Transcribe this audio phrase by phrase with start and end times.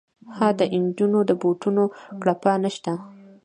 [0.37, 1.83] ها د نجونو د بوټونو
[2.21, 2.93] کړپا نه شته